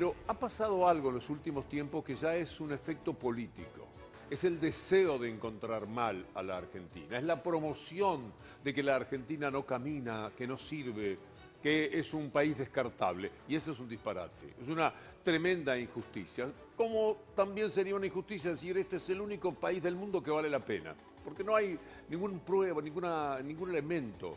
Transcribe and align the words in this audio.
Pero 0.00 0.14
ha 0.28 0.32
pasado 0.32 0.88
algo 0.88 1.10
en 1.10 1.16
los 1.16 1.28
últimos 1.28 1.68
tiempos 1.68 2.02
que 2.02 2.14
ya 2.14 2.34
es 2.34 2.58
un 2.58 2.72
efecto 2.72 3.12
político. 3.12 3.86
Es 4.30 4.44
el 4.44 4.58
deseo 4.58 5.18
de 5.18 5.28
encontrar 5.28 5.86
mal 5.86 6.24
a 6.34 6.42
la 6.42 6.56
Argentina. 6.56 7.18
Es 7.18 7.24
la 7.24 7.42
promoción 7.42 8.32
de 8.64 8.72
que 8.72 8.82
la 8.82 8.96
Argentina 8.96 9.50
no 9.50 9.66
camina, 9.66 10.32
que 10.34 10.46
no 10.46 10.56
sirve, 10.56 11.18
que 11.62 11.98
es 11.98 12.14
un 12.14 12.30
país 12.30 12.56
descartable. 12.56 13.30
Y 13.46 13.56
eso 13.56 13.72
es 13.72 13.78
un 13.78 13.90
disparate. 13.90 14.54
Es 14.58 14.68
una 14.68 14.90
tremenda 15.22 15.76
injusticia. 15.76 16.50
Como 16.74 17.18
también 17.36 17.70
sería 17.70 17.94
una 17.94 18.06
injusticia 18.06 18.52
decir 18.52 18.78
este 18.78 18.96
es 18.96 19.10
el 19.10 19.20
único 19.20 19.52
país 19.52 19.82
del 19.82 19.96
mundo 19.96 20.22
que 20.22 20.30
vale 20.30 20.48
la 20.48 20.60
pena. 20.60 20.94
Porque 21.22 21.44
no 21.44 21.54
hay 21.54 21.78
ninguna 22.08 22.38
prueba, 22.38 22.80
ninguna, 22.80 23.38
ningún 23.42 23.68
elemento 23.68 24.34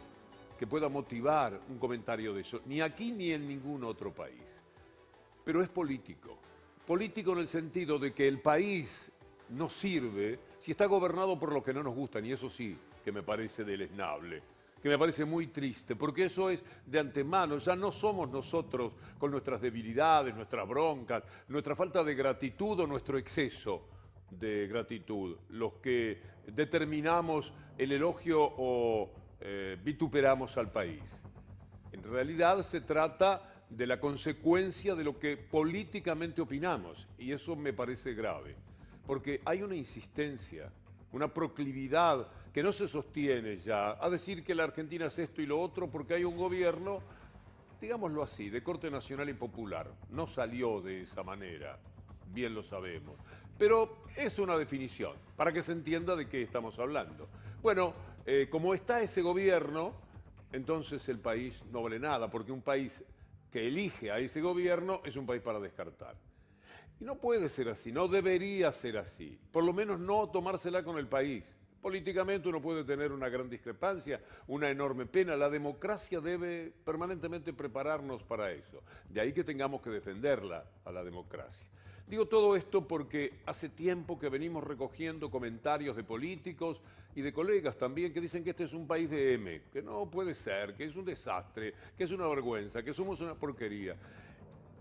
que 0.59 0.67
pueda 0.67 0.89
motivar 0.89 1.58
un 1.70 1.80
comentario 1.80 2.34
de 2.34 2.41
eso, 2.41 2.59
ni 2.66 2.81
aquí 2.81 3.14
ni 3.14 3.31
en 3.31 3.48
ningún 3.48 3.86
otro 3.86 4.11
país. 4.11 4.62
Pero 5.43 5.61
es 5.61 5.70
político. 5.70 6.38
Político 6.85 7.33
en 7.33 7.39
el 7.39 7.47
sentido 7.47 7.97
de 7.97 8.13
que 8.13 8.27
el 8.27 8.39
país 8.39 9.11
no 9.49 9.69
sirve 9.69 10.39
si 10.59 10.71
está 10.71 10.85
gobernado 10.85 11.38
por 11.38 11.52
lo 11.52 11.63
que 11.63 11.73
no 11.73 11.83
nos 11.83 11.95
gustan, 11.95 12.25
y 12.25 12.31
eso 12.31 12.49
sí 12.49 12.77
que 13.03 13.11
me 13.11 13.23
parece 13.23 13.63
deleznable, 13.63 14.41
que 14.81 14.89
me 14.89 14.97
parece 14.97 15.25
muy 15.25 15.47
triste, 15.47 15.95
porque 15.95 16.25
eso 16.25 16.49
es 16.49 16.63
de 16.85 16.99
antemano, 16.99 17.57
ya 17.57 17.75
no 17.75 17.91
somos 17.91 18.29
nosotros 18.29 18.93
con 19.17 19.31
nuestras 19.31 19.61
debilidades, 19.61 20.35
nuestras 20.35 20.67
broncas, 20.67 21.23
nuestra 21.49 21.75
falta 21.75 22.03
de 22.03 22.16
gratitud 22.16 22.80
o 22.80 22.88
nuestro 22.88 23.17
exceso 23.17 23.88
de 24.30 24.67
gratitud, 24.67 25.38
los 25.49 25.73
que 25.75 26.21
determinamos 26.47 27.53
el 27.77 27.91
elogio 27.91 28.39
o 28.41 29.11
eh, 29.41 29.78
vituperamos 29.83 30.57
al 30.57 30.72
país. 30.72 31.03
En 31.91 32.03
realidad 32.03 32.61
se 32.63 32.81
trata 32.81 33.53
de 33.77 33.88
la 33.88 33.99
consecuencia 33.99 34.95
de 34.95 35.03
lo 35.03 35.19
que 35.19 35.38
políticamente 35.38 36.41
opinamos, 36.41 37.07
y 37.17 37.31
eso 37.31 37.55
me 37.55 37.73
parece 37.73 38.13
grave 38.13 38.55
porque 39.05 39.41
hay 39.45 39.61
una 39.61 39.75
insistencia, 39.75 40.71
una 41.11 41.27
proclividad 41.27 42.27
que 42.53 42.63
no 42.63 42.71
se 42.71 42.88
sostiene 42.88 43.57
ya 43.57 43.97
a 44.03 44.09
decir 44.09 44.44
que 44.44 44.55
la 44.55 44.63
Argentina 44.63 45.07
es 45.07 45.19
esto 45.19 45.41
y 45.41 45.45
lo 45.45 45.59
otro 45.59 45.89
porque 45.89 46.16
hay 46.16 46.23
un 46.23 46.38
gobierno, 46.38 47.01
digámoslo 47.81 48.23
así, 48.23 48.49
de 48.49 48.63
corte 48.63 48.89
nacional 48.89 49.29
y 49.29 49.33
popular. 49.33 49.91
No 50.09 50.27
salió 50.27 50.81
de 50.81 51.01
esa 51.01 51.23
manera, 51.23 51.77
bien 52.27 52.53
lo 52.53 52.63
sabemos. 52.63 53.16
Pero 53.57 54.03
es 54.16 54.39
una 54.39 54.57
definición, 54.57 55.13
para 55.35 55.51
que 55.51 55.61
se 55.61 55.73
entienda 55.73 56.16
de 56.16 56.27
qué 56.27 56.41
estamos 56.41 56.79
hablando. 56.79 57.27
Bueno, 57.61 57.94
eh, 58.25 58.47
como 58.49 58.73
está 58.73 59.01
ese 59.01 59.21
gobierno, 59.21 59.94
entonces 60.51 61.07
el 61.09 61.19
país 61.19 61.61
no 61.71 61.83
vale 61.83 61.99
nada, 61.99 62.29
porque 62.29 62.51
un 62.51 62.61
país 62.61 63.03
que 63.54 63.68
elige 63.68 64.09
a 64.09 64.18
ese 64.18 64.42
gobierno 64.42 65.02
es 65.06 65.16
un 65.16 65.28
país 65.28 65.44
para 65.44 65.59
descartar. 65.59 66.16
Y 67.00 67.06
no 67.06 67.20
puede 67.20 67.50
ser 67.50 67.70
así, 67.70 67.92
no 67.92 68.08
debería 68.08 68.72
ser 68.72 68.98
así. 68.98 69.38
Por 69.52 69.64
lo 69.64 69.73
menos 69.73 70.00
no 70.00 70.28
tomársela 70.32 70.84
con 70.84 70.98
el 70.98 71.08
país. 71.08 71.44
Políticamente 71.80 72.50
uno 72.50 72.59
puede 72.59 72.84
tener 72.84 73.12
una 73.12 73.30
gran 73.30 73.52
discrepancia, 73.52 74.20
una 74.48 74.72
enorme 74.72 75.06
pena. 75.06 75.36
La 75.36 75.52
democracia 75.52 76.20
debe 76.20 76.74
permanentemente 76.84 77.54
prepararnos 77.54 78.24
para 78.24 78.52
eso. 78.52 78.81
De 79.08 79.22
ahí 79.22 79.34
que 79.34 79.44
tengamos 79.44 79.84
que 79.84 79.92
defenderla 79.92 80.66
a 80.84 80.92
la 80.92 81.04
democracia. 81.04 81.68
Digo 82.08 82.28
todo 82.28 82.56
esto 82.56 82.86
porque 82.86 83.40
hace 83.46 83.70
tiempo 83.70 84.20
que 84.20 84.30
venimos 84.30 84.64
recogiendo 84.64 85.32
comentarios 85.32 85.96
de 85.96 86.04
políticos 86.04 86.82
y 87.16 87.22
de 87.22 87.32
colegas 87.32 87.78
también 87.78 88.14
que 88.14 88.22
dicen 88.22 88.44
que 88.44 88.50
este 88.50 88.66
es 88.66 88.73
un 88.73 88.86
país 88.86 89.09
de 89.09 89.34
M, 89.34 89.62
que 89.72 89.82
no 89.82 90.09
puede 90.09 90.34
ser, 90.34 90.76
que 90.76 90.84
es 90.84 90.96
un 90.96 91.06
desastre, 91.06 91.74
que 91.98 92.04
es 92.04 92.12
una 92.12 92.28
vergüenza, 92.28 92.84
que 92.84 92.94
somos 92.94 93.22
una 93.22 93.36
porquería 93.36 93.96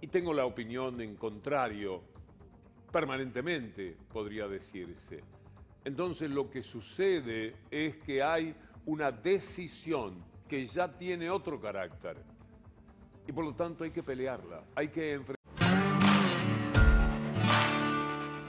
y 0.00 0.08
tengo 0.08 0.34
la 0.34 0.44
opinión 0.44 1.00
en 1.00 1.14
contrario 1.14 2.02
permanentemente, 2.90 3.96
podría 4.12 4.48
decirse. 4.48 5.22
Entonces 5.84 6.28
lo 6.28 6.50
que 6.50 6.62
sucede 6.62 7.54
es 7.70 7.96
que 7.98 8.22
hay 8.22 8.54
una 8.84 9.12
decisión 9.12 10.22
que 10.48 10.66
ya 10.66 10.92
tiene 10.98 11.30
otro 11.30 11.60
carácter 11.60 12.16
y 13.26 13.32
por 13.32 13.44
lo 13.44 13.54
tanto 13.54 13.84
hay 13.84 13.90
que 13.90 14.02
pelearla, 14.02 14.64
hay 14.74 14.88
que 14.88 15.12
enfrentarla. 15.12 15.41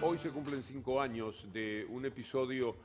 Hoy 0.06 0.18
se 0.18 0.32
cumplen 0.32 0.62
cinco 0.64 1.00
años 1.00 1.48
de 1.54 1.88
un 1.90 2.06
episodio 2.06 2.76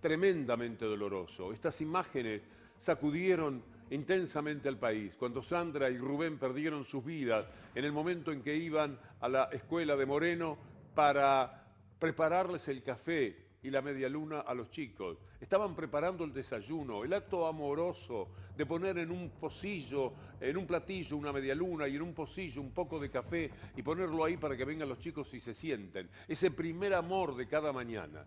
tremendamente 0.00 0.84
doloroso. 0.84 1.52
Estas 1.52 1.80
imágenes 1.80 2.40
sacudieron 2.78 3.64
intensamente 3.90 4.68
al 4.68 4.78
país, 4.78 5.16
cuando 5.16 5.42
Sandra 5.42 5.90
y 5.90 5.98
Rubén 5.98 6.38
perdieron 6.38 6.84
sus 6.84 7.04
vidas 7.04 7.46
en 7.74 7.84
el 7.84 7.90
momento 7.90 8.30
en 8.30 8.42
que 8.42 8.54
iban 8.54 8.96
a 9.20 9.28
la 9.28 9.44
escuela 9.46 9.96
de 9.96 10.06
Moreno 10.06 10.56
para 10.94 11.66
prepararles 11.98 12.68
el 12.68 12.84
café 12.84 13.47
y 13.68 13.70
la 13.70 13.82
media 13.82 14.08
luna 14.08 14.40
a 14.40 14.54
los 14.54 14.70
chicos. 14.70 15.18
Estaban 15.40 15.76
preparando 15.76 16.24
el 16.24 16.32
desayuno, 16.32 17.04
el 17.04 17.12
acto 17.12 17.46
amoroso 17.46 18.28
de 18.56 18.66
poner 18.66 18.98
en 18.98 19.10
un 19.10 19.30
pocillo, 19.30 20.12
en 20.40 20.56
un 20.56 20.66
platillo 20.66 21.16
una 21.16 21.32
media 21.32 21.54
luna 21.54 21.86
y 21.86 21.96
en 21.96 22.02
un 22.02 22.14
pocillo 22.14 22.60
un 22.60 22.72
poco 22.72 22.98
de 22.98 23.10
café 23.10 23.50
y 23.76 23.82
ponerlo 23.82 24.24
ahí 24.24 24.36
para 24.36 24.56
que 24.56 24.64
vengan 24.64 24.88
los 24.88 24.98
chicos 24.98 25.32
y 25.34 25.40
se 25.40 25.54
sienten. 25.54 26.08
Ese 26.26 26.50
primer 26.50 26.94
amor 26.94 27.36
de 27.36 27.46
cada 27.46 27.72
mañana 27.72 28.24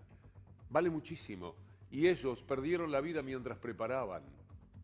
vale 0.70 0.90
muchísimo. 0.90 1.56
Y 1.92 2.08
ellos 2.08 2.44
perdieron 2.44 2.92
la 2.92 3.02
vida 3.02 3.22
mientras 3.22 3.58
preparaban 3.58 4.24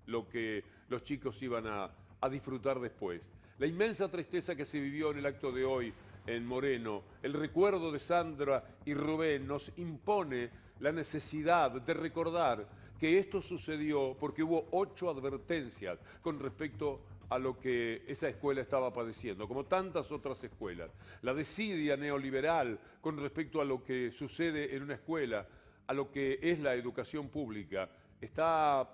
lo 0.07 0.28
que 0.28 0.63
los 0.90 1.03
chicos 1.03 1.41
iban 1.41 1.66
a, 1.67 1.91
disfrutar 2.29 2.79
después. 2.79 3.22
La 3.59 3.67
inmensa 3.67 4.09
tristeza 4.09 4.56
que 4.56 4.66
se 4.66 4.79
vivió 4.79 5.12
en 5.12 5.19
el 5.19 5.25
acto 5.25 5.51
de 5.51 5.63
hoy 5.63 5.94
en 6.28 6.46
Moreno, 6.46 7.04
el 7.24 7.34
recuerdo 7.34 7.92
de 7.92 8.00
Sandra 8.00 8.64
y 8.86 8.94
Rubén 8.94 9.48
nos 9.48 9.72
impone 9.78 10.50
la 10.80 10.92
necesidad 10.92 11.72
de 11.72 11.94
recordar 11.94 12.68
que 13.00 13.18
esto 13.18 13.42
sucedió 13.42 14.16
porque 14.20 14.44
hubo 14.44 14.68
ocho 14.72 15.10
advertencias 15.10 16.00
con 16.22 16.40
respecto 16.40 17.02
a 17.30 17.38
lo 17.40 17.60
que 17.60 18.04
esa 18.08 18.30
escuela 18.30 18.62
estaba 18.62 18.94
padeciendo, 18.94 19.48
como 19.48 19.66
tantas 19.66 20.12
otras 20.12 20.44
escuelas. 20.44 20.92
La 21.22 21.34
desidia 21.34 21.98
neoliberal 21.98 22.80
con 23.02 23.18
respecto 23.18 23.62
a 23.62 23.66
lo 23.66 23.84
que 23.84 24.12
sucede 24.12 24.76
en 24.76 24.84
una 24.84 24.96
escuela, 24.96 25.48
a 25.88 25.94
lo 25.94 26.12
que 26.12 26.40
es 26.42 26.59
la 26.59 26.74
educación 26.76 27.30
pública, 27.30 27.90
está 28.20 28.88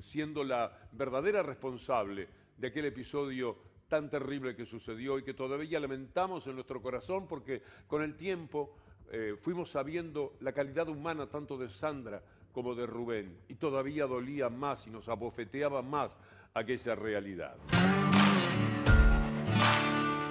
siendo 0.00 0.42
la 0.42 0.76
verdadera 0.92 1.42
responsable 1.42 2.28
de 2.56 2.68
aquel 2.68 2.86
episodio 2.86 3.71
tan 3.92 4.08
terrible 4.08 4.56
que 4.56 4.64
sucedió 4.64 5.18
y 5.18 5.22
que 5.22 5.34
todavía 5.34 5.78
lamentamos 5.78 6.46
en 6.46 6.54
nuestro 6.54 6.80
corazón 6.80 7.26
porque 7.28 7.60
con 7.86 8.02
el 8.02 8.16
tiempo 8.16 8.74
eh, 9.10 9.36
fuimos 9.38 9.70
sabiendo 9.70 10.32
la 10.40 10.52
calidad 10.54 10.88
humana 10.88 11.26
tanto 11.26 11.58
de 11.58 11.68
Sandra 11.68 12.22
como 12.54 12.74
de 12.74 12.86
Rubén 12.86 13.36
y 13.50 13.56
todavía 13.56 14.06
dolía 14.06 14.48
más 14.48 14.86
y 14.86 14.90
nos 14.90 15.10
abofeteaba 15.10 15.82
más 15.82 16.16
aquella 16.54 16.94
realidad. 16.94 17.54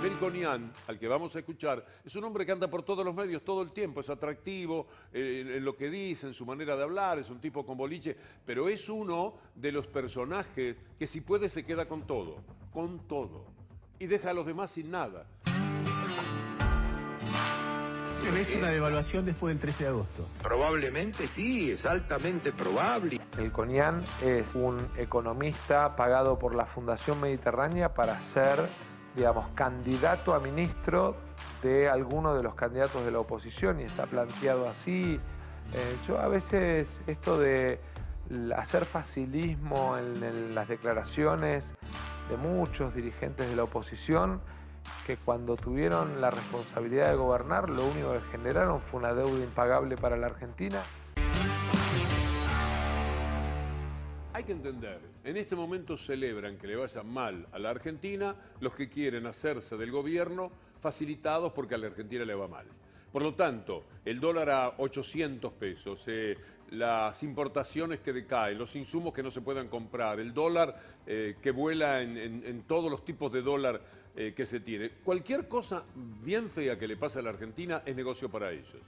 Melconian, 0.01 0.71
al 0.87 0.97
que 0.97 1.07
vamos 1.07 1.35
a 1.35 1.39
escuchar, 1.39 1.85
es 2.03 2.15
un 2.15 2.23
hombre 2.23 2.43
que 2.43 2.51
anda 2.51 2.67
por 2.67 2.81
todos 2.81 3.05
los 3.05 3.13
medios 3.13 3.43
todo 3.43 3.61
el 3.61 3.71
tiempo, 3.71 4.01
es 4.01 4.09
atractivo 4.09 4.87
eh, 5.13 5.57
en 5.57 5.63
lo 5.63 5.75
que 5.75 5.89
dice, 5.89 6.25
en 6.25 6.33
su 6.33 6.43
manera 6.45 6.75
de 6.75 6.83
hablar, 6.83 7.19
es 7.19 7.29
un 7.29 7.39
tipo 7.39 7.63
con 7.63 7.77
boliche, 7.77 8.17
pero 8.45 8.67
es 8.67 8.89
uno 8.89 9.35
de 9.55 9.71
los 9.71 9.85
personajes 9.87 10.75
que 10.97 11.05
si 11.05 11.21
puede 11.21 11.49
se 11.49 11.63
queda 11.63 11.85
con 11.85 12.07
todo, 12.07 12.37
con 12.73 13.07
todo, 13.07 13.45
y 13.99 14.07
deja 14.07 14.31
a 14.31 14.33
los 14.33 14.47
demás 14.47 14.71
sin 14.71 14.89
nada. 14.89 15.27
¿Tenés 18.23 18.55
una 18.55 18.69
devaluación 18.69 19.25
después 19.25 19.53
del 19.53 19.61
13 19.61 19.83
de 19.83 19.89
agosto? 19.89 20.27
Probablemente 20.41 21.27
sí, 21.27 21.71
es 21.71 21.85
altamente 21.85 22.51
probable. 22.51 23.19
El 23.37 23.51
Conian 23.51 24.01
es 24.23 24.53
un 24.55 24.77
economista 24.97 25.95
pagado 25.95 26.37
por 26.37 26.55
la 26.55 26.65
Fundación 26.65 27.19
Mediterránea 27.19 27.93
para 27.93 28.21
ser 28.21 28.59
digamos, 29.15 29.47
candidato 29.55 30.33
a 30.33 30.39
ministro 30.39 31.15
de 31.61 31.89
alguno 31.89 32.33
de 32.35 32.43
los 32.43 32.55
candidatos 32.55 33.03
de 33.05 33.11
la 33.11 33.19
oposición 33.19 33.79
y 33.79 33.83
está 33.83 34.05
planteado 34.05 34.67
así. 34.67 35.19
Eh, 35.73 35.97
yo 36.07 36.19
a 36.19 36.27
veces 36.27 37.01
esto 37.07 37.39
de 37.39 37.79
hacer 38.55 38.85
facilismo 38.85 39.97
en, 39.97 40.55
las 40.55 40.67
declaraciones 40.67 41.73
de 42.29 42.37
muchos 42.37 42.95
dirigentes 42.95 43.49
de 43.49 43.55
la 43.55 43.63
oposición, 43.63 44.41
que 45.05 45.17
cuando 45.17 45.57
tuvieron 45.57 46.21
la 46.21 46.29
responsabilidad 46.29 47.09
de 47.09 47.15
gobernar, 47.15 47.69
lo 47.69 47.85
único 47.85 48.13
que 48.13 48.21
generaron 48.31 48.81
fue 48.81 48.99
una 48.99 49.13
deuda 49.13 49.43
impagable 49.43 49.97
para 49.97 50.15
la 50.17 50.27
Argentina. 50.27 50.81
Hay 54.33 54.45
que 54.45 54.53
entender, 54.53 55.01
en 55.25 55.35
este 55.35 55.57
momento 55.57 55.97
celebran 55.97 56.57
que 56.57 56.65
le 56.65 56.77
vaya 56.77 57.03
mal 57.03 57.45
a 57.51 57.59
la 57.59 57.69
Argentina 57.69 58.33
los 58.61 58.73
que 58.73 58.87
quieren 58.87 59.25
hacerse 59.25 59.75
del 59.75 59.91
gobierno 59.91 60.49
facilitados 60.79 61.51
porque 61.51 61.75
a 61.75 61.77
la 61.77 61.87
Argentina 61.87 62.23
le 62.23 62.33
va 62.33 62.47
mal. 62.47 62.65
Por 63.11 63.23
lo 63.23 63.35
tanto, 63.35 63.83
el 64.05 64.21
dólar 64.21 64.49
a 64.49 64.69
800 64.77 65.51
pesos, 65.51 66.05
eh, 66.07 66.37
las 66.69 67.21
importaciones 67.23 67.99
que 67.99 68.13
decaen, 68.13 68.57
los 68.57 68.73
insumos 68.77 69.13
que 69.13 69.21
no 69.21 69.31
se 69.31 69.41
puedan 69.41 69.67
comprar, 69.67 70.21
el 70.21 70.33
dólar 70.33 70.79
eh, 71.05 71.35
que 71.41 71.51
vuela 71.51 72.01
en, 72.01 72.63
todos 72.63 72.89
los 72.89 73.03
tipos 73.03 73.33
de 73.33 73.41
dólar 73.41 73.81
eh, 74.15 74.33
que 74.33 74.45
se 74.45 74.61
tiene. 74.61 74.91
Cualquier 75.03 75.49
cosa 75.49 75.83
bien 76.23 76.49
fea 76.49 76.79
que 76.79 76.87
le 76.87 76.95
pase 76.95 77.19
a 77.19 77.21
la 77.21 77.31
Argentina 77.31 77.83
es 77.85 77.97
negocio 77.97 78.29
para 78.29 78.49
ellos, 78.49 78.81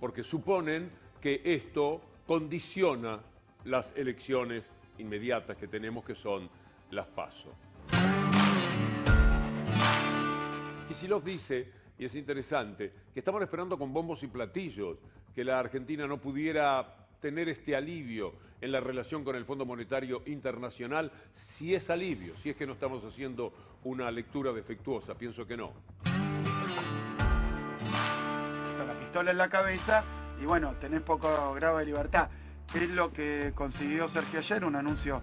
porque 0.00 0.22
suponen 0.22 0.90
que 1.20 1.42
esto 1.44 2.00
condiciona 2.26 3.20
las 3.64 3.94
elecciones 3.96 4.64
inmediatas 4.98 5.56
que 5.56 5.68
tenemos, 5.68 6.04
que 6.04 6.14
son 6.14 6.48
las 6.90 7.06
PASO. 7.06 7.54
Kisilov 10.88 11.22
dice, 11.22 11.72
y 11.98 12.04
es 12.04 12.14
interesante, 12.14 12.92
que 13.12 13.20
estaban 13.20 13.42
esperando 13.42 13.78
con 13.78 13.92
bombos 13.92 14.22
y 14.22 14.26
platillos 14.26 14.98
que 15.34 15.44
la 15.44 15.58
Argentina 15.58 16.06
no 16.06 16.18
pudiera 16.18 16.96
tener 17.20 17.48
este 17.48 17.74
alivio 17.74 18.34
en 18.60 18.72
la 18.72 18.80
relación 18.80 19.24
con 19.24 19.36
el 19.36 19.44
Fondo 19.44 19.64
Monetario 19.64 20.22
Internacional, 20.26 21.10
si 21.32 21.74
es 21.74 21.88
alivio, 21.90 22.36
si 22.36 22.50
es 22.50 22.56
que 22.56 22.66
no 22.66 22.74
estamos 22.74 23.04
haciendo 23.04 23.52
una 23.84 24.10
lectura 24.10 24.52
defectuosa, 24.52 25.14
pienso 25.14 25.46
que 25.46 25.56
no. 25.56 25.72
Con 28.76 28.86
la 28.86 28.94
pistola 28.98 29.30
en 29.30 29.38
la 29.38 29.48
cabeza 29.48 30.04
y 30.40 30.44
bueno, 30.44 30.74
tenés 30.80 31.00
poco 31.02 31.54
grado 31.54 31.78
de 31.78 31.86
libertad. 31.86 32.28
Es 32.74 32.88
lo 32.90 33.12
que 33.12 33.52
consiguió 33.54 34.08
Sergio 34.08 34.38
ayer, 34.38 34.64
un 34.64 34.76
anuncio 34.76 35.20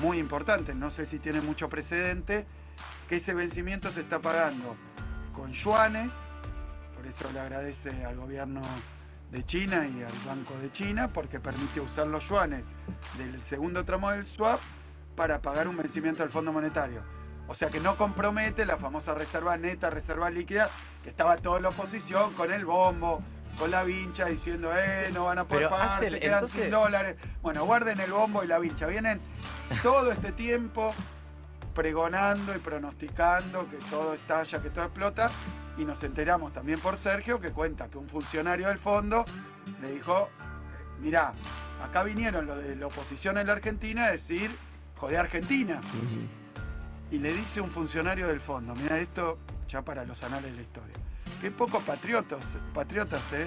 muy 0.00 0.18
importante, 0.18 0.74
no 0.74 0.90
sé 0.90 1.04
si 1.04 1.18
tiene 1.18 1.40
mucho 1.42 1.68
precedente, 1.68 2.46
que 3.08 3.16
ese 3.16 3.34
vencimiento 3.34 3.90
se 3.90 4.00
está 4.00 4.18
pagando 4.18 4.74
con 5.34 5.52
yuanes, 5.52 6.12
por 6.96 7.06
eso 7.06 7.30
le 7.32 7.40
agradece 7.40 8.04
al 8.04 8.16
gobierno 8.16 8.62
de 9.30 9.44
China 9.44 9.86
y 9.86 10.02
al 10.02 10.12
Banco 10.26 10.54
de 10.60 10.72
China, 10.72 11.12
porque 11.12 11.38
permite 11.38 11.80
usar 11.80 12.06
los 12.06 12.26
yuanes 12.28 12.64
del 13.18 13.42
segundo 13.44 13.84
tramo 13.84 14.10
del 14.10 14.26
swap 14.26 14.60
para 15.14 15.42
pagar 15.42 15.68
un 15.68 15.76
vencimiento 15.76 16.22
del 16.22 16.30
Fondo 16.30 16.52
Monetario. 16.52 17.02
O 17.48 17.54
sea 17.54 17.68
que 17.68 17.78
no 17.78 17.96
compromete 17.96 18.64
la 18.64 18.76
famosa 18.76 19.14
reserva 19.14 19.56
neta, 19.56 19.90
reserva 19.90 20.30
líquida, 20.30 20.68
que 21.04 21.10
estaba 21.10 21.36
toda 21.36 21.60
la 21.60 21.68
oposición 21.68 22.32
con 22.32 22.52
el 22.52 22.64
bombo, 22.64 23.22
con 23.56 23.70
la 23.70 23.84
vincha, 23.84 24.26
diciendo, 24.26 24.70
eh, 24.76 25.10
no 25.12 25.24
van 25.24 25.38
a 25.38 25.44
poder 25.44 25.68
pagar, 25.68 26.08
se 26.08 26.18
quedan 26.18 26.48
sin 26.48 26.70
dólares. 26.70 27.16
Bueno, 27.42 27.64
guarden 27.64 27.98
el 28.00 28.12
bombo 28.12 28.44
y 28.44 28.46
la 28.46 28.58
vincha. 28.58 28.86
Vienen 28.86 29.20
todo 29.82 30.12
este 30.12 30.32
tiempo 30.32 30.94
pregonando 31.74 32.54
y 32.54 32.58
pronosticando 32.58 33.68
que 33.70 33.76
todo 33.90 34.14
estalla, 34.14 34.62
que 34.62 34.70
todo 34.70 34.84
explota, 34.84 35.30
y 35.76 35.84
nos 35.84 36.02
enteramos 36.02 36.52
también 36.52 36.80
por 36.80 36.96
Sergio 36.96 37.40
que 37.40 37.50
cuenta 37.50 37.88
que 37.88 37.98
un 37.98 38.08
funcionario 38.08 38.68
del 38.68 38.78
fondo 38.78 39.24
le 39.82 39.92
dijo, 39.92 40.30
mirá, 41.00 41.34
acá 41.84 42.02
vinieron 42.02 42.46
los 42.46 42.58
de 42.58 42.76
la 42.76 42.86
oposición 42.86 43.36
en 43.36 43.46
la 43.46 43.52
Argentina 43.52 44.06
a 44.06 44.12
decir, 44.12 44.50
joder 44.96 45.18
Argentina. 45.18 45.80
Y 47.10 47.18
le 47.18 47.32
dice 47.32 47.60
un 47.60 47.70
funcionario 47.70 48.26
del 48.28 48.40
fondo, 48.40 48.74
mira 48.74 48.98
esto 48.98 49.38
ya 49.68 49.82
para 49.82 50.04
los 50.04 50.24
anales 50.24 50.52
de 50.52 50.56
la 50.56 50.62
historia. 50.62 50.96
Qué 51.46 51.52
poco 51.52 51.78
patriotas, 51.78 52.58
patriotas, 52.74 53.22
¿eh? 53.32 53.46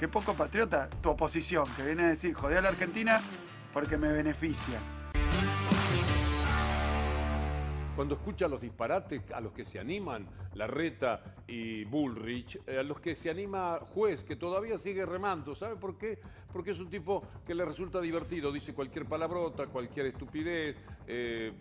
Qué 0.00 0.08
poco 0.08 0.32
patriota 0.32 0.88
tu 1.02 1.10
oposición, 1.10 1.64
que 1.76 1.82
viene 1.82 2.04
a 2.04 2.08
decir, 2.08 2.32
joder 2.32 2.56
a 2.56 2.62
la 2.62 2.68
Argentina 2.70 3.20
porque 3.74 3.98
me 3.98 4.10
beneficia 4.10 4.78
cuando 7.94 8.14
escucha 8.14 8.48
los 8.48 8.60
disparates 8.60 9.22
a 9.32 9.40
los 9.40 9.52
que 9.52 9.64
se 9.64 9.78
animan 9.78 10.26
Larreta 10.54 11.22
y 11.46 11.84
Bullrich, 11.84 12.60
eh, 12.66 12.78
a 12.78 12.82
los 12.82 13.00
que 13.00 13.14
se 13.14 13.30
anima 13.30 13.78
Juez, 13.94 14.24
que 14.24 14.36
todavía 14.36 14.78
sigue 14.78 15.06
remando. 15.06 15.54
¿Sabe 15.54 15.76
por 15.76 15.96
qué? 15.96 16.18
Porque 16.52 16.72
es 16.72 16.80
un 16.80 16.90
tipo 16.90 17.26
que 17.46 17.54
le 17.54 17.64
resulta 17.64 18.00
divertido, 18.00 18.52
dice 18.52 18.74
cualquier 18.74 19.06
palabrota, 19.06 19.66
cualquier 19.66 20.06
estupidez. 20.06 20.76
Eh, 21.06 21.52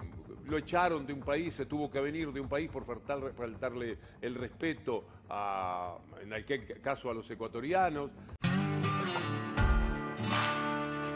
lo 0.46 0.58
echaron 0.58 1.06
de 1.06 1.14
un 1.14 1.22
país, 1.22 1.54
se 1.54 1.66
tuvo 1.66 1.90
que 1.90 2.02
venir 2.02 2.32
de 2.32 2.42
un 2.42 2.50
país 2.50 2.70
por 2.70 2.86
faltarle 2.86 3.98
el 4.22 4.36
respeto, 4.36 5.06
a, 5.30 5.98
en 6.22 6.34
aquel 6.34 6.82
caso 6.82 7.10
a 7.10 7.14
los 7.14 7.30
ecuatorianos. 7.32 8.12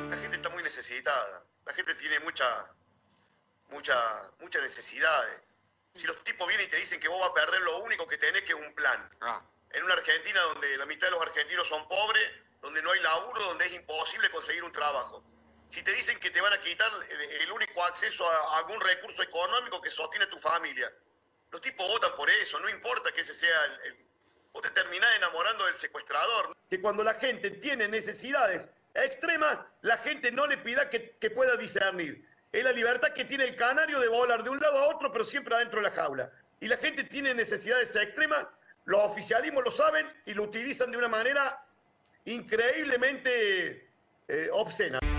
La 0.10 0.16
gente 0.18 0.38
está 0.38 0.50
muy 0.50 0.64
necesitada, 0.64 1.44
la 1.66 1.74
gente 1.74 1.94
tiene 1.96 2.20
mucha 2.24 2.46
mucha, 3.70 4.32
muchas 4.40 4.62
necesidades. 4.62 5.42
Si 5.94 6.06
los 6.06 6.24
tipos 6.24 6.48
vienen 6.48 6.68
y 6.68 6.70
te 6.70 6.78
dicen 6.78 7.00
que 7.00 7.08
vos 7.08 7.20
vas 7.20 7.30
a 7.32 7.34
perder 7.34 7.62
lo 7.62 7.80
único 7.80 8.08
que 8.08 8.18
tenés 8.18 8.44
que 8.44 8.54
es 8.54 8.60
un 8.60 8.74
plan. 8.74 9.10
Ah. 9.22 9.42
En 9.72 9.84
una 9.84 9.96
Argentina 9.96 10.42
donde 10.42 10.78
la 10.78 10.86
mitad 10.86 11.08
de 11.08 11.12
los 11.12 11.22
argentinos 11.22 11.68
son 11.68 11.88
pobres, 11.88 12.32
donde 12.62 12.82
no 12.82 12.92
hay 12.92 13.00
laburo, 13.02 13.44
donde 13.46 13.66
es 13.66 13.74
imposible 13.74 14.30
conseguir 14.30 14.64
un 14.64 14.72
trabajo. 14.72 15.24
Si 15.68 15.84
te 15.84 15.92
dicen 15.92 16.18
que 16.20 16.30
te 16.30 16.40
van 16.40 16.54
a 16.54 16.62
quitar 16.62 16.90
el 17.42 17.52
único 17.52 17.84
acceso 17.84 18.30
a 18.30 18.60
algún 18.60 18.80
recurso 18.80 19.22
económico 19.22 19.82
que 19.82 19.92
sostiene 19.92 20.28
tu 20.28 20.38
familia, 20.38 20.92
los 21.52 21.62
tipos 21.62 21.88
votan 21.88 22.16
por 22.16 22.30
eso, 22.30 22.60
no 22.60 22.70
importa 22.70 23.12
que 23.12 23.22
ese 23.22 23.34
sea 23.34 23.66
el... 23.84 23.98
vos 24.54 24.62
te 24.62 24.70
terminás 24.70 25.16
enamorando 25.18 25.66
del 25.66 25.76
secuestrador. 25.76 26.56
Que 26.70 26.80
cuando 26.82 27.04
la 27.04 27.16
gente 27.16 27.52
tiene 27.52 27.88
necesidades 27.88 28.70
extremas, 28.94 29.60
la 29.82 29.98
gente 29.98 30.32
no 30.32 30.48
le 30.48 30.58
pida 30.58 30.90
que, 30.90 31.18
que 31.18 31.30
pueda 31.30 31.56
discernir 31.58 32.26
es 32.52 32.64
la 32.64 32.72
libertad 32.72 33.10
que 33.10 33.26
tiene 33.26 33.44
el 33.44 33.56
canario 33.56 34.00
de 34.00 34.08
volar 34.08 34.44
de 34.44 34.50
un 34.50 34.60
lado 34.60 34.78
a 34.78 34.88
otro, 34.96 35.12
pero 35.12 35.26
siempre 35.26 35.56
adentro 35.56 35.80
de 35.80 35.90
la 35.90 35.92
jaula. 35.92 36.32
Y 36.60 36.68
la 36.68 36.78
gente 36.78 37.04
tiene 37.04 37.34
necesidades 37.34 37.96
extremas, 37.96 38.48
los 38.86 39.02
oficialismos 39.02 39.64
lo 39.66 39.72
saben 39.72 40.06
y 40.26 40.34
lo 40.34 40.44
utilizan 40.44 40.90
de 40.92 40.98
una 40.98 41.10
manera 41.10 41.62
increíblemente 42.26 43.90
eh, 44.28 44.50
obscena. 44.54 45.00
Todo 45.00 45.14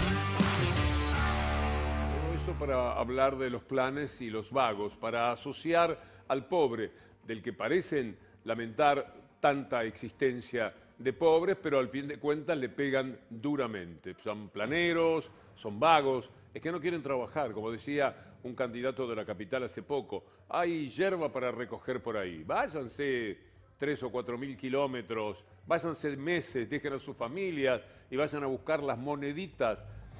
eso 2.35 2.59
para 2.59 2.93
hablar 2.93 3.37
de 3.37 3.51
los 3.51 3.63
planes 3.63 4.21
y 4.21 4.31
los 4.31 4.51
vagos, 4.51 4.97
para 4.97 5.33
asociar 5.33 6.01
al 6.29 6.47
pobre, 6.47 6.91
del 7.25 7.43
que 7.43 7.53
parecen 7.53 8.19
lamentar 8.45 9.15
tanta 9.41 9.85
existencia 9.85 10.75
de 10.97 11.13
pobres, 11.13 11.57
pero 11.63 11.79
al 11.79 11.91
fin 11.91 12.09
de 12.09 12.19
cuentas 12.19 12.57
le 12.57 12.71
pegan 12.71 13.19
duramente. 13.29 14.17
Son 14.25 14.49
planeros, 14.49 15.31
son 15.55 15.79
vagos, 15.79 16.31
es 16.59 16.63
que 16.63 16.73
no 16.73 16.81
quieren 16.81 17.05
trabajar, 17.05 17.53
como 17.53 17.71
decía 17.71 18.17
un 18.43 18.57
candidato 18.57 19.07
de 19.07 19.15
la 19.15 19.25
capital 19.25 19.63
hace 19.63 19.81
poco. 19.81 20.25
Hay 20.49 20.89
hierba 20.91 21.33
para 21.33 21.53
recoger 21.53 22.03
por 22.03 22.17
ahí. 22.17 22.43
Váyanse 22.43 23.39
tres 23.79 24.03
o 24.03 24.11
cuatro 24.11 24.37
mil 24.37 24.57
kilómetros, 24.57 25.45
váyanse 25.69 26.17
meses, 26.17 26.69
dejen 26.69 26.95
a 26.95 26.99
sus 26.99 27.17
familias 27.17 27.81
y 28.11 28.17
vayan 28.17 28.43
a 28.43 28.49
buscar 28.49 28.83
las 28.83 28.99
moneditas 28.99 29.79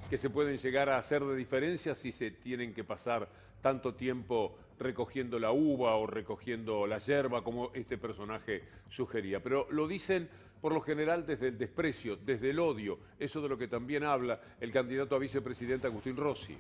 que 0.09 0.17
se 0.17 0.31
pueden 0.31 0.59
llegar 0.59 0.89
a 0.89 0.99
hacer 0.99 1.25
de 1.25 1.35
diferencia 1.35 1.93
si 1.93 2.13
se 2.13 2.31
tienen 2.31 2.73
que 2.73 2.85
pasar 2.85 3.29
tanto 3.61 3.95
tiempo 3.95 4.57
recogiendo 4.79 5.41
la 5.41 5.51
uva 5.51 5.97
o 5.97 6.07
recogiendo 6.07 6.87
la 6.87 6.99
hierba 6.99 7.43
como 7.43 7.73
este 7.75 7.99
personaje 7.99 8.63
sugería. 8.89 9.43
Pero 9.43 9.67
lo 9.73 9.89
dicen 9.89 10.29
por 10.61 10.73
lo 10.73 10.81
general 10.81 11.27
desde 11.27 11.49
el 11.49 11.59
desprecio, 11.59 12.17
desde 12.17 12.51
el 12.51 12.59
odio, 12.59 12.99
eso 13.19 13.41
de 13.41 13.49
lo 13.49 13.59
que 13.59 13.69
también 13.69 14.05
habla 14.05 14.41
el 14.61 14.73
candidato 14.73 15.17
a 15.17 15.19
vicepresidente 15.19 15.87
Agustín 15.87 16.17
Rossi. 16.17 16.59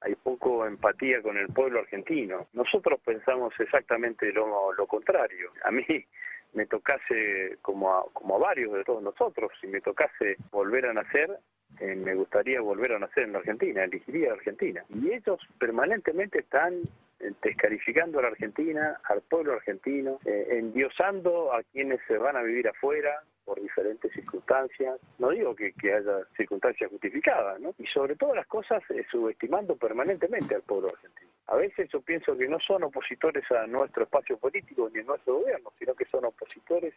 Hay 0.00 0.14
poco 0.14 0.66
empatía 0.66 1.20
con 1.20 1.36
el 1.36 1.48
pueblo 1.48 1.80
argentino. 1.80 2.46
Nosotros 2.52 3.00
pensamos 3.04 3.52
exactamente 3.58 4.32
lo, 4.32 4.46
contrario. 4.86 5.50
A 5.64 5.72
mí 5.72 5.84
me 6.52 6.66
tocase, 6.66 7.58
como 7.60 7.92
a, 7.92 8.04
como 8.12 8.36
a 8.36 8.38
varios 8.38 8.72
de 8.72 8.84
todos 8.84 9.02
nosotros, 9.02 9.50
si 9.60 9.66
me 9.66 9.80
tocase 9.80 10.36
volver 10.52 10.86
a 10.86 10.92
nacer, 10.92 11.36
eh, 11.80 11.94
me 11.96 12.14
gustaría 12.14 12.60
volver 12.60 12.92
a 12.92 12.98
nacer 12.98 13.24
en 13.24 13.36
Argentina, 13.36 13.84
elegiría 13.84 14.32
Argentina. 14.32 14.84
Y 14.88 15.12
ellos 15.12 15.40
permanentemente 15.58 16.40
están 16.40 16.82
eh, 17.18 17.32
descalificando 17.42 18.18
a 18.18 18.22
la 18.22 18.28
Argentina, 18.28 19.00
al 19.04 19.22
pueblo 19.22 19.54
argentino, 19.54 20.18
eh, 20.26 20.48
endiosando 20.50 21.52
a 21.54 21.62
quienes 21.62 22.00
se 22.06 22.18
van 22.18 22.36
a 22.36 22.42
vivir 22.42 22.68
afuera 22.68 23.22
por 23.44 23.60
diferentes 23.60 24.12
circunstancias. 24.12 25.00
No 25.18 25.30
digo 25.30 25.54
que, 25.54 25.72
haya 25.84 26.26
circunstancias 26.36 26.90
justificadas, 26.90 27.58
¿no? 27.60 27.74
Y 27.78 27.86
sobre 27.86 28.16
todas 28.16 28.36
las 28.36 28.46
cosas, 28.46 28.82
eh, 28.90 29.04
subestimando 29.10 29.76
permanentemente 29.76 30.56
al 30.56 30.62
pueblo 30.62 30.88
argentino. 30.88 31.30
A 31.46 31.56
veces 31.56 31.88
yo 31.90 32.00
pienso 32.02 32.36
que 32.36 32.48
no 32.48 32.58
son 32.60 32.82
opositores 32.82 33.44
a 33.52 33.66
nuestro 33.66 34.02
espacio 34.02 34.36
político 34.36 34.90
ni 34.92 35.00
a 35.00 35.04
nuestro 35.04 35.38
gobierno, 35.38 35.72
sino 35.78 35.94
que 35.94 36.04
son 36.06 36.24
opositores. 36.24 36.92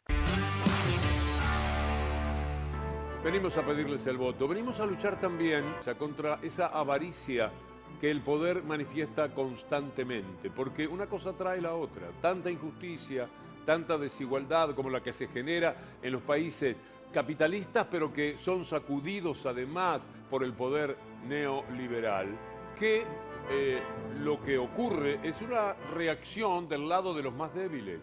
Venimos 3.23 3.57
a 3.57 3.63
pedirles 3.63 4.07
el 4.07 4.15
voto, 4.15 4.47
venimos 4.47 4.79
a 4.79 4.85
luchar 4.85 5.19
también 5.19 5.65
contra 5.97 6.39
esa 6.41 6.67
avaricia 6.67 7.51
que 7.99 8.09
el 8.09 8.21
poder 8.21 8.63
manifiesta 8.63 9.33
constantemente, 9.33 10.49
porque 10.49 10.87
una 10.87 11.05
cosa 11.05 11.33
trae 11.33 11.59
la 11.59 11.75
otra, 11.75 12.07
tanta 12.21 12.49
injusticia, 12.49 13.27
tanta 13.65 13.97
desigualdad 13.97 14.73
como 14.73 14.89
la 14.89 15.03
que 15.03 15.11
se 15.11 15.27
genera 15.27 15.75
en 16.01 16.13
los 16.13 16.21
países 16.21 16.77
capitalistas, 17.13 17.87
pero 17.91 18.13
que 18.13 18.37
son 18.37 18.63
sacudidos 18.63 19.45
además 19.45 20.01
por 20.29 20.41
el 20.41 20.53
poder 20.53 20.95
neoliberal, 21.27 22.29
que 22.79 23.03
eh, 23.51 23.79
lo 24.21 24.41
que 24.41 24.57
ocurre 24.57 25.19
es 25.23 25.41
una 25.41 25.73
reacción 25.93 26.69
del 26.69 26.87
lado 26.87 27.13
de 27.13 27.23
los 27.23 27.33
más 27.33 27.53
débiles. 27.53 27.99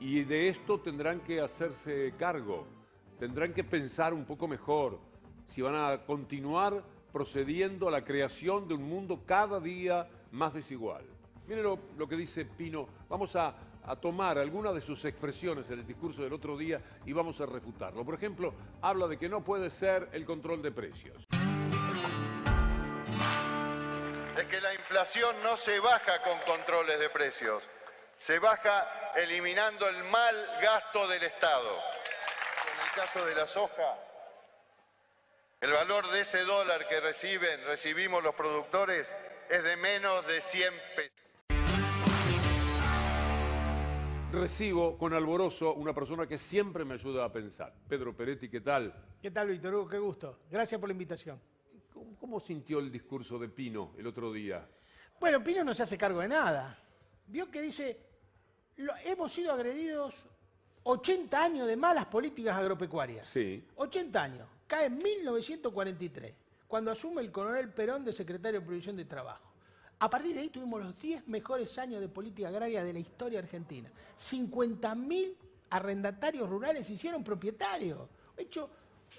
Y 0.00 0.24
de 0.24 0.48
esto 0.48 0.80
tendrán 0.80 1.20
que 1.20 1.38
hacerse 1.38 2.14
cargo, 2.18 2.66
tendrán 3.22 3.54
que 3.54 3.62
pensar 3.62 4.12
un 4.12 4.24
poco 4.24 4.48
mejor 4.48 4.98
si 5.46 5.62
van 5.62 5.76
a 5.76 6.04
continuar 6.04 6.82
procediendo 7.12 7.86
a 7.86 7.92
la 7.92 8.04
creación 8.04 8.66
de 8.66 8.74
un 8.74 8.82
mundo 8.82 9.22
cada 9.24 9.60
día 9.60 10.08
más 10.32 10.52
desigual. 10.52 11.04
Miren 11.46 11.62
lo, 11.62 12.08
que 12.08 12.16
dice 12.16 12.44
Pino. 12.44 12.88
Vamos 13.08 13.36
a, 13.36 13.54
tomar 14.00 14.38
algunas 14.38 14.74
de 14.74 14.80
sus 14.80 15.04
expresiones 15.04 15.70
en 15.70 15.78
el 15.78 15.86
discurso 15.86 16.24
del 16.24 16.32
otro 16.32 16.56
día 16.56 16.80
y 17.06 17.12
vamos 17.12 17.40
a 17.40 17.46
refutarlo. 17.46 18.04
Por 18.04 18.16
ejemplo, 18.16 18.54
habla 18.80 19.06
de 19.06 19.16
que 19.16 19.28
no 19.28 19.44
puede 19.44 19.70
ser 19.70 20.08
el 20.12 20.24
control 20.24 20.60
de 20.60 20.72
precios. 20.72 21.24
Es 24.36 24.46
que 24.46 24.60
la 24.60 24.74
inflación 24.74 25.36
no 25.44 25.56
se 25.56 25.78
baja 25.78 26.22
con 26.24 26.40
controles 26.40 26.98
de 26.98 27.08
precios, 27.10 27.70
se 28.18 28.40
baja 28.40 29.12
eliminando 29.14 29.88
el 29.88 30.02
mal 30.10 30.34
gasto 30.60 31.06
del 31.06 31.22
Estado. 31.22 32.01
En 32.72 32.80
el 32.86 32.92
caso 32.94 33.24
de 33.26 33.34
la 33.34 33.46
soja, 33.46 33.98
el 35.60 35.72
valor 35.72 36.10
de 36.10 36.20
ese 36.20 36.40
dólar 36.42 36.88
que 36.88 37.00
reciben, 37.00 37.64
recibimos 37.64 38.22
los 38.22 38.34
productores 38.34 39.14
es 39.50 39.62
de 39.62 39.76
menos 39.76 40.26
de 40.26 40.40
100 40.40 40.74
pesos. 40.96 41.12
Recibo 44.32 44.96
con 44.96 45.12
alborozo 45.12 45.74
una 45.74 45.92
persona 45.92 46.26
que 46.26 46.38
siempre 46.38 46.84
me 46.86 46.94
ayuda 46.94 47.26
a 47.26 47.32
pensar. 47.32 47.74
Pedro 47.86 48.16
Peretti, 48.16 48.48
¿qué 48.48 48.62
tal? 48.62 48.94
¿Qué 49.20 49.30
tal, 49.30 49.48
Víctor 49.48 49.74
Hugo? 49.74 49.88
Qué 49.88 49.98
gusto. 49.98 50.38
Gracias 50.50 50.80
por 50.80 50.88
la 50.88 50.92
invitación. 50.94 51.38
¿Cómo, 51.92 52.16
cómo 52.18 52.40
sintió 52.40 52.78
el 52.78 52.90
discurso 52.90 53.38
de 53.38 53.48
Pino 53.50 53.92
el 53.98 54.06
otro 54.06 54.32
día? 54.32 54.66
Bueno, 55.20 55.44
Pino 55.44 55.62
no 55.62 55.74
se 55.74 55.82
hace 55.82 55.98
cargo 55.98 56.20
de 56.20 56.28
nada. 56.28 56.78
Vio 57.26 57.50
que 57.50 57.60
dice, 57.60 58.00
lo- 58.76 58.96
hemos 59.04 59.30
sido 59.30 59.52
agredidos 59.52 60.24
80 60.84 61.42
años 61.42 61.66
de 61.66 61.76
malas 61.76 62.06
políticas 62.06 62.56
agropecuarias. 62.56 63.28
Sí. 63.28 63.62
80 63.76 64.22
años. 64.22 64.48
Cae 64.66 64.86
en 64.86 64.98
1943, 64.98 66.34
cuando 66.66 66.90
asume 66.90 67.22
el 67.22 67.30
coronel 67.30 67.68
Perón 67.70 68.04
de 68.04 68.12
secretario 68.12 68.60
de 68.60 68.66
Provisión 68.66 68.96
de 68.96 69.04
Trabajo. 69.04 69.52
A 69.98 70.10
partir 70.10 70.34
de 70.34 70.40
ahí 70.40 70.48
tuvimos 70.48 70.82
los 70.82 70.98
10 70.98 71.28
mejores 71.28 71.78
años 71.78 72.00
de 72.00 72.08
política 72.08 72.48
agraria 72.48 72.82
de 72.82 72.92
la 72.92 72.98
historia 72.98 73.38
argentina. 73.38 73.88
50.000 74.20 75.34
arrendatarios 75.70 76.48
rurales 76.48 76.86
se 76.86 76.94
hicieron 76.94 77.22
propietarios. 77.22 78.00
De 78.36 78.42
hecho, 78.42 78.68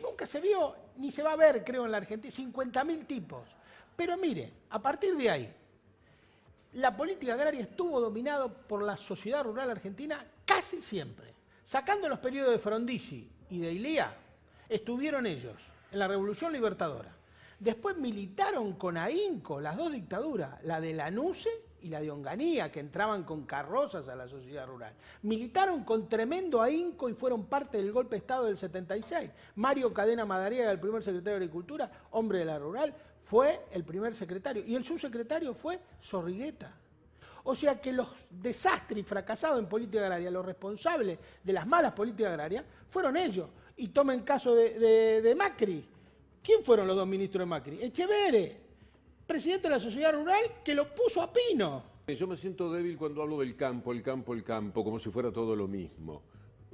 nunca 0.01 0.25
se 0.25 0.41
vio, 0.41 0.75
ni 0.97 1.11
se 1.11 1.23
va 1.23 1.33
a 1.33 1.37
ver, 1.37 1.63
creo, 1.63 1.85
en 1.85 1.91
la 1.91 1.97
Argentina, 1.97 2.33
50.000 2.33 3.07
tipos. 3.07 3.47
Pero 3.95 4.17
mire, 4.17 4.51
a 4.71 4.81
partir 4.81 5.15
de 5.15 5.29
ahí, 5.29 5.53
la 6.73 6.97
política 6.97 7.35
agraria 7.35 7.61
estuvo 7.61 8.01
dominado 8.01 8.51
por 8.51 8.83
la 8.83 8.97
sociedad 8.97 9.43
rural 9.43 9.69
argentina 9.69 10.25
casi 10.45 10.81
siempre. 10.81 11.33
Sacando 11.65 12.09
los 12.09 12.19
periodos 12.19 12.51
de 12.51 12.59
Frondizi 12.59 13.29
y 13.49 13.59
de 13.59 13.71
Ilía, 13.71 14.13
estuvieron 14.67 15.25
ellos 15.25 15.55
en 15.91 15.99
la 15.99 16.07
Revolución 16.07 16.51
Libertadora. 16.51 17.11
Después 17.59 17.95
militaron 17.95 18.73
con 18.73 18.97
ahínco 18.97 19.61
las 19.61 19.77
dos 19.77 19.91
dictaduras, 19.91 20.61
la 20.63 20.81
de 20.81 20.93
Lanuse 20.93 21.49
y 21.81 21.87
la 21.89 22.01
de 22.01 22.11
Onganía, 22.11 22.71
que 22.71 22.81
entraban 22.81 23.23
con 23.23 23.45
carrozas 23.45 24.09
a 24.09 24.15
la 24.15 24.27
sociedad 24.27 24.67
rural. 24.67 24.93
Militaron 25.21 25.85
con 25.85 26.09
tremendo 26.09 26.61
ahínco 26.61 27.07
y 27.07 27.13
fueron 27.13 27.45
parte 27.45 27.77
del 27.77 27.93
golpe 27.93 28.15
de 28.15 28.19
Estado 28.19 28.45
del 28.45 28.57
76. 28.57 29.31
Mario 29.55 29.93
Cadena 29.93 30.25
Madariaga, 30.25 30.71
el 30.71 30.79
primer 30.79 31.03
secretario 31.03 31.39
de 31.39 31.45
Agricultura, 31.45 31.89
hombre 32.11 32.39
de 32.39 32.45
la 32.45 32.59
rural, 32.59 32.93
fue 33.23 33.61
el 33.71 33.85
primer 33.85 34.13
secretario. 34.13 34.65
Y 34.65 34.75
el 34.75 34.83
subsecretario 34.83 35.53
fue 35.53 35.79
Zorrigueta. 36.01 36.71
O 37.45 37.55
sea 37.55 37.79
que 37.81 37.91
los 37.91 38.09
desastres 38.29 39.01
y 39.01 39.03
fracasados 39.03 39.59
en 39.59 39.67
política 39.67 40.01
agraria, 40.01 40.31
los 40.31 40.45
responsables 40.45 41.19
de 41.43 41.53
las 41.53 41.67
malas 41.67 41.91
políticas 41.91 42.31
agrarias, 42.31 42.63
fueron 42.89 43.17
ellos. 43.17 43.49
Y 43.75 43.89
tomen 43.89 44.21
caso 44.21 44.55
de, 44.55 45.35
Macri. 45.37 45.85
¿Quién 46.41 46.63
fueron 46.63 46.87
los 46.87 46.95
dos 46.95 47.07
ministros 47.07 47.41
de 47.41 47.45
Macri? 47.45 47.81
Echeverre, 47.81 48.57
presidente 49.25 49.67
de 49.67 49.75
la 49.75 49.79
sociedad 49.79 50.13
rural, 50.13 50.61
que 50.63 50.73
lo 50.73 50.93
puso 50.93 51.21
a 51.21 51.31
Pino. 51.31 51.83
Yo 52.07 52.27
me 52.27 52.35
siento 52.37 52.71
débil 52.71 52.97
cuando 52.97 53.21
hablo 53.21 53.39
del 53.39 53.55
campo, 53.55 53.93
el 53.93 54.03
campo, 54.03 54.33
el 54.33 54.43
campo, 54.43 54.83
como 54.83 54.99
si 54.99 55.09
fuera 55.09 55.31
todo 55.31 55.55
lo 55.55 55.67
mismo. 55.67 56.21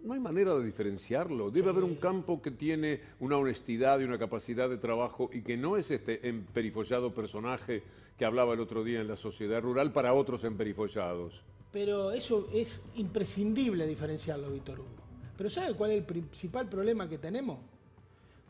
No 0.04 0.14
hay 0.14 0.20
manera 0.20 0.56
de 0.56 0.64
diferenciarlo. 0.64 1.52
Debe 1.52 1.70
haber 1.70 1.84
un 1.84 1.96
campo 1.96 2.42
que 2.42 2.52
tiene 2.52 3.02
una 3.20 3.38
honestidad 3.38 4.00
y 4.00 4.04
una 4.04 4.18
capacidad 4.18 4.70
de 4.70 4.78
trabajo 4.78 5.30
y 5.34 5.42
que 5.42 5.58
no 5.58 5.78
es 5.78 5.92
este 5.92 6.28
emperifollado 6.28 7.14
personaje 7.14 7.84
que 8.18 8.26
hablaba 8.26 8.54
el 8.54 8.60
otro 8.60 8.84
día 8.84 9.02
en 9.02 9.08
la 9.08 9.18
sociedad 9.18 9.62
rural 9.62 9.92
para 9.92 10.14
otros 10.14 10.44
emperifollados. 10.44 11.42
Pero 11.72 12.12
eso 12.12 12.50
es 12.54 12.82
imprescindible 12.96 13.86
diferenciarlo, 13.86 14.52
Víctor 14.52 14.80
Hugo. 14.80 14.90
Pero 15.38 15.50
¿sabe 15.50 15.74
cuál 15.76 15.92
es 15.92 15.98
el 16.00 16.06
principal 16.06 16.68
problema 16.68 17.08
que 17.08 17.18
tenemos? 17.18 17.60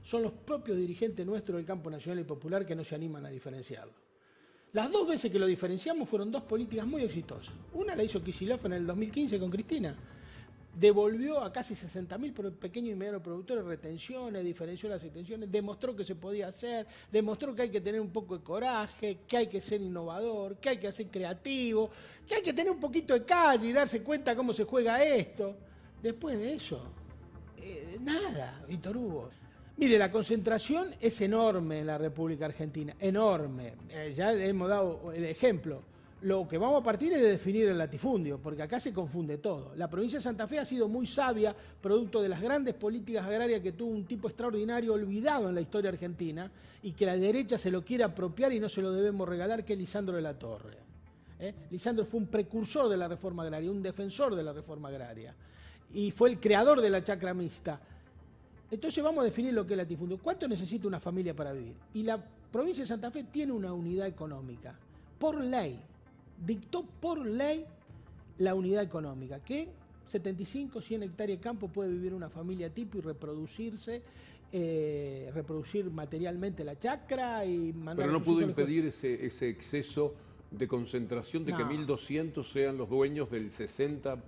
Son 0.03 0.23
los 0.23 0.31
propios 0.31 0.77
dirigentes 0.77 1.25
nuestros 1.25 1.57
del 1.57 1.65
campo 1.65 1.89
nacional 1.89 2.21
y 2.21 2.23
popular 2.23 2.65
que 2.65 2.75
no 2.75 2.83
se 2.83 2.95
animan 2.95 3.25
a 3.25 3.29
diferenciarlo. 3.29 3.93
Las 4.71 4.91
dos 4.91 5.07
veces 5.07 5.31
que 5.31 5.39
lo 5.39 5.47
diferenciamos 5.47 6.07
fueron 6.07 6.31
dos 6.31 6.43
políticas 6.43 6.85
muy 6.85 7.03
exitosas. 7.03 7.53
Una 7.73 7.95
la 7.95 8.03
hizo 8.03 8.23
Kicillof 8.23 8.65
en 8.65 8.73
el 8.73 8.85
2015 8.85 9.39
con 9.39 9.49
Cristina. 9.49 9.95
Devolvió 10.73 11.41
a 11.43 11.51
casi 11.51 11.73
60.000 11.73 12.33
pro- 12.33 12.51
pequeños 12.53 12.91
y 12.91 12.95
medianos 12.95 13.21
productores 13.21 13.65
retenciones, 13.65 14.43
diferenció 14.45 14.87
las 14.87 15.03
extensiones, 15.03 15.51
demostró 15.51 15.95
que 15.95 16.03
se 16.03 16.15
podía 16.15 16.47
hacer, 16.47 16.85
demostró 17.11 17.53
que 17.55 17.63
hay 17.63 17.69
que 17.69 17.81
tener 17.81 17.99
un 17.99 18.11
poco 18.11 18.37
de 18.37 18.43
coraje, 18.43 19.19
que 19.27 19.37
hay 19.37 19.47
que 19.47 19.61
ser 19.61 19.81
innovador, 19.81 20.57
que 20.57 20.69
hay 20.69 20.77
que 20.77 20.91
ser 20.91 21.07
creativo, 21.07 21.89
que 22.27 22.35
hay 22.35 22.41
que 22.43 22.53
tener 22.53 22.71
un 22.71 22.79
poquito 22.79 23.13
de 23.13 23.25
calle 23.25 23.67
y 23.67 23.73
darse 23.73 24.01
cuenta 24.03 24.35
cómo 24.35 24.53
se 24.53 24.63
juega 24.63 25.03
esto. 25.03 25.55
Después 26.01 26.37
de 26.37 26.53
eso, 26.53 26.81
eh, 27.57 27.97
nada, 28.01 28.63
Víctor 28.67 28.95
Hugo. 28.95 29.29
Mire, 29.75 29.97
la 29.97 30.11
concentración 30.11 30.95
es 31.01 31.19
enorme 31.21 31.79
en 31.79 31.87
la 31.87 31.97
República 31.97 32.45
Argentina, 32.45 32.95
enorme. 32.99 33.73
Eh, 33.89 34.13
ya 34.15 34.31
hemos 34.33 34.69
dado 34.69 35.11
el 35.13 35.25
ejemplo. 35.25 35.81
Lo 36.21 36.47
que 36.47 36.57
vamos 36.57 36.81
a 36.81 36.83
partir 36.83 37.13
es 37.13 37.21
de 37.21 37.29
definir 37.29 37.67
el 37.67 37.77
latifundio, 37.77 38.39
porque 38.39 38.61
acá 38.61 38.77
se 38.79 38.91
confunde 38.91 39.37
todo. 39.37 39.71
La 39.77 39.89
provincia 39.89 40.19
de 40.19 40.23
Santa 40.23 40.47
Fe 40.47 40.59
ha 40.59 40.65
sido 40.65 40.89
muy 40.89 41.07
sabia, 41.07 41.55
producto 41.81 42.21
de 42.21 42.27
las 42.27 42.41
grandes 42.41 42.75
políticas 42.75 43.25
agrarias 43.25 43.61
que 43.61 43.71
tuvo 43.71 43.91
un 43.91 44.05
tipo 44.05 44.27
extraordinario 44.27 44.93
olvidado 44.93 45.47
en 45.47 45.55
la 45.55 45.61
historia 45.61 45.91
argentina 45.91 46.51
y 46.83 46.91
que 46.91 47.05
la 47.05 47.15
derecha 47.15 47.57
se 47.57 47.71
lo 47.71 47.85
quiere 47.85 48.03
apropiar 48.03 48.51
y 48.51 48.59
no 48.59 48.67
se 48.67 48.81
lo 48.81 48.91
debemos 48.91 49.29
regalar, 49.29 49.63
que 49.63 49.73
es 49.73 49.79
Lisandro 49.79 50.17
de 50.17 50.21
la 50.21 50.37
Torre. 50.37 50.77
¿eh? 51.39 51.53
Lisandro 51.71 52.05
fue 52.05 52.19
un 52.19 52.27
precursor 52.27 52.89
de 52.89 52.97
la 52.97 53.07
reforma 53.07 53.43
agraria, 53.43 53.71
un 53.71 53.81
defensor 53.81 54.35
de 54.35 54.43
la 54.43 54.51
reforma 54.51 54.89
agraria 54.89 55.33
y 55.93 56.11
fue 56.11 56.29
el 56.29 56.39
creador 56.39 56.81
de 56.81 56.89
la 56.89 57.03
chacra 57.03 57.33
mixta. 57.33 57.79
Entonces 58.69 59.03
vamos 59.03 59.21
a 59.21 59.25
definir 59.25 59.53
lo 59.53 59.65
que 59.65 59.73
es 59.73 59.77
latifundio. 59.77 60.19
¿Cuánto 60.19 60.47
necesita 60.47 60.87
una 60.87 60.99
familia 60.99 61.33
para 61.33 61.53
vivir? 61.53 61.75
Y 61.93 62.03
la 62.03 62.23
provincia 62.51 62.83
de 62.83 62.87
Santa 62.87 63.09
Fe 63.09 63.23
tiene 63.23 63.53
una 63.53 63.73
unidad 63.73 64.07
económica, 64.07 64.75
por 65.17 65.43
ley, 65.43 65.79
dictó 66.45 66.83
por 66.99 67.25
ley 67.25 67.65
la 68.37 68.55
unidad 68.55 68.83
económica, 68.83 69.39
que 69.43 69.69
75, 70.05 70.81
100 70.81 71.03
hectáreas 71.03 71.39
de 71.39 71.43
campo 71.43 71.67
puede 71.67 71.91
vivir 71.91 72.13
una 72.13 72.29
familia 72.29 72.69
tipo 72.73 72.97
y 72.97 73.01
reproducirse, 73.01 74.01
eh, 74.51 75.29
reproducir 75.33 75.91
materialmente 75.91 76.63
la 76.63 76.79
chacra 76.79 77.45
y 77.45 77.71
mandar 77.73 78.07
Pero 78.07 78.17
no 78.17 78.23
pudo 78.23 78.41
impedir 78.41 78.85
ese, 78.85 79.25
ese 79.25 79.49
exceso 79.49 80.15
de 80.49 80.67
concentración 80.67 81.45
de 81.45 81.53
que 81.53 81.63
No. 81.63 81.69
1.200 81.69 82.43
sean 82.51 82.77
los 82.77 82.89
dueños 82.89 83.29
del 83.29 83.51
60% 83.51 84.19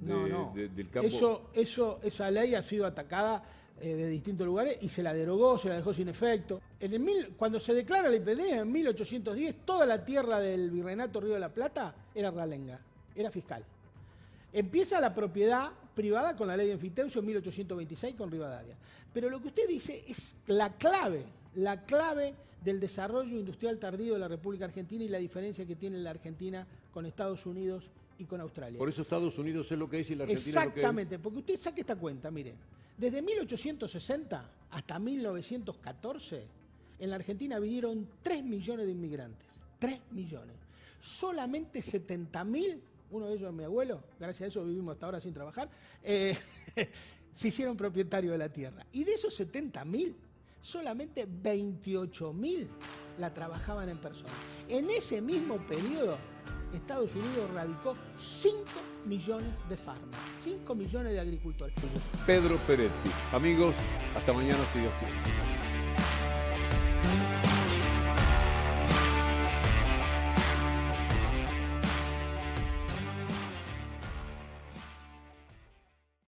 de- 0.00 0.06
No, 0.12 0.26
no. 0.28 0.52
de- 0.54 0.68
del 0.68 0.90
campo. 0.90 1.06
Eso, 1.08 1.50
eso, 1.54 1.98
esa 2.02 2.30
ley 2.30 2.54
ha 2.54 2.62
sido 2.62 2.84
atacada 2.84 3.42
eh, 3.80 3.94
de 3.94 4.08
distintos 4.08 4.46
lugares 4.46 4.78
y 4.80 4.88
se 4.88 5.02
la 5.02 5.12
derogó, 5.12 5.58
se 5.58 5.68
la 5.68 5.76
dejó 5.76 5.92
sin 5.92 6.08
efecto. 6.08 6.60
En 6.80 6.92
el 6.94 7.00
mil- 7.00 7.34
cuando 7.36 7.60
se 7.60 7.74
declara 7.74 8.08
la 8.08 8.16
independencia 8.16 8.60
en 8.60 8.72
1810, 8.72 9.64
toda 9.66 9.84
la 9.86 10.04
tierra 10.04 10.40
del 10.40 10.70
Virreinato 10.70 11.20
Río 11.20 11.34
de 11.34 11.40
la 11.40 11.50
Plata 11.52 11.94
era 12.14 12.30
ralenga, 12.30 12.80
era 13.14 13.30
fiscal. 13.30 13.62
Empieza 14.52 15.00
la 15.00 15.14
propiedad 15.14 15.70
privada 15.94 16.36
con 16.36 16.48
la 16.48 16.56
ley 16.56 16.66
de 16.68 16.72
enfiteucio 16.74 17.20
en 17.20 17.26
1826 17.26 18.14
con 18.14 18.30
Rivadavia. 18.30 18.74
Pero 19.12 19.28
lo 19.28 19.40
que 19.40 19.48
usted 19.48 19.68
dice 19.68 20.04
es 20.08 20.34
la 20.46 20.72
clave, 20.74 21.24
la 21.56 21.82
clave 21.84 22.34
del 22.64 22.80
desarrollo 22.80 23.38
industrial 23.38 23.78
tardío 23.78 24.14
de 24.14 24.18
la 24.20 24.28
República 24.28 24.64
Argentina 24.64 25.04
y 25.04 25.08
la 25.08 25.18
diferencia 25.18 25.66
que 25.66 25.76
tiene 25.76 25.98
la 25.98 26.10
Argentina 26.10 26.66
con 26.92 27.06
Estados 27.06 27.44
Unidos 27.46 27.84
y 28.18 28.24
con 28.24 28.40
Australia. 28.40 28.78
Por 28.78 28.88
eso 28.88 29.02
Estados 29.02 29.38
Unidos 29.38 29.70
es 29.70 29.78
lo 29.78 29.88
que 29.88 30.00
es 30.00 30.10
y 30.10 30.14
la 30.14 30.24
Argentina 30.24 30.48
es 30.48 30.54
lo 30.54 30.60
que 30.62 30.66
es. 30.68 30.74
Exactamente, 30.76 31.18
porque 31.18 31.38
usted 31.40 31.56
saque 31.58 31.82
esta 31.82 31.96
cuenta, 31.96 32.30
mire, 32.30 32.54
desde 32.96 33.22
1860 33.22 34.50
hasta 34.70 34.98
1914, 34.98 36.46
en 36.98 37.10
la 37.10 37.16
Argentina 37.16 37.58
vinieron 37.58 38.08
3 38.22 38.44
millones 38.44 38.86
de 38.86 38.92
inmigrantes, 38.92 39.46
3 39.78 40.00
millones. 40.12 40.56
Solamente 41.00 41.82
70 41.82 42.44
mil, 42.44 42.82
uno 43.10 43.26
de 43.28 43.34
ellos 43.34 43.50
es 43.50 43.54
mi 43.54 43.64
abuelo, 43.64 44.02
gracias 44.18 44.42
a 44.42 44.46
eso 44.46 44.64
vivimos 44.64 44.94
hasta 44.94 45.06
ahora 45.06 45.20
sin 45.20 45.32
trabajar, 45.32 45.68
eh, 46.02 46.36
se 47.34 47.48
hicieron 47.48 47.76
propietarios 47.76 48.32
de 48.32 48.38
la 48.38 48.48
tierra. 48.48 48.86
Y 48.92 49.04
de 49.04 49.12
esos 49.12 49.34
70 49.34 49.84
mil, 49.84 50.16
solamente 50.60 51.28
28 51.28 52.32
mil 52.32 52.68
la 53.18 53.32
trabajaban 53.32 53.88
en 53.88 53.98
persona. 53.98 54.32
En 54.68 54.90
ese 54.90 55.20
mismo 55.20 55.58
periodo, 55.66 56.18
Estados 56.76 57.14
Unidos 57.14 57.50
radicó 57.54 57.96
5 58.18 58.56
millones 59.06 59.52
de 59.68 59.76
farmas, 59.76 60.20
5 60.42 60.74
millones 60.74 61.12
de 61.12 61.20
agricultores. 61.20 61.74
Pedro 62.26 62.56
Peretti. 62.66 63.10
Amigos, 63.32 63.74
hasta 64.14 64.32
mañana 64.32 64.58
si. 64.72 65.45